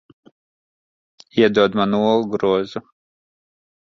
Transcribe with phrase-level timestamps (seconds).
[1.41, 2.81] Iedod man olu grozu.